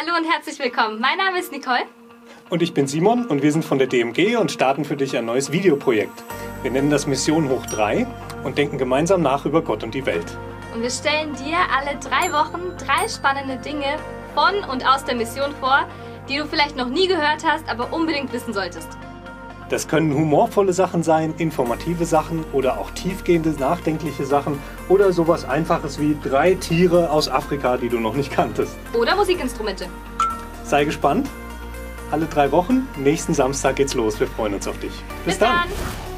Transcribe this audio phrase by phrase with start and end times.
[0.00, 0.98] Hallo und herzlich willkommen.
[0.98, 1.82] Mein Name ist Nicole.
[2.48, 5.26] Und ich bin Simon und wir sind von der DMG und starten für dich ein
[5.26, 6.24] neues Videoprojekt.
[6.62, 8.06] Wir nennen das Mission Hoch 3
[8.42, 10.24] und denken gemeinsam nach über Gott und die Welt.
[10.74, 13.98] Und wir stellen dir alle drei Wochen drei spannende Dinge
[14.34, 15.86] von und aus der Mission vor,
[16.30, 18.88] die du vielleicht noch nie gehört hast, aber unbedingt wissen solltest.
[19.70, 24.58] Das können humorvolle Sachen sein, informative Sachen oder auch tiefgehende, nachdenkliche Sachen
[24.88, 28.76] oder sowas Einfaches wie drei Tiere aus Afrika, die du noch nicht kanntest.
[28.92, 29.86] Oder Musikinstrumente.
[30.64, 31.28] Sei gespannt.
[32.10, 34.18] Alle drei Wochen, nächsten Samstag geht's los.
[34.18, 34.90] Wir freuen uns auf dich.
[35.24, 35.68] Bis, Bis dann.
[35.68, 36.09] dann.